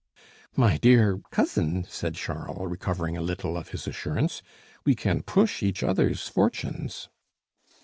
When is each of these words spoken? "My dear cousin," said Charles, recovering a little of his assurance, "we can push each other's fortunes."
"My 0.55 0.77
dear 0.77 1.19
cousin," 1.29 1.83
said 1.87 2.15
Charles, 2.15 2.67
recovering 2.67 3.15
a 3.17 3.21
little 3.21 3.55
of 3.55 3.69
his 3.69 3.85
assurance, 3.85 4.41
"we 4.83 4.95
can 4.95 5.21
push 5.21 5.61
each 5.61 5.83
other's 5.83 6.27
fortunes." 6.27 7.07